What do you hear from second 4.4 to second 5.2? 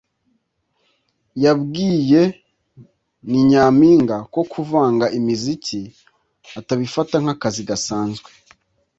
kuvanga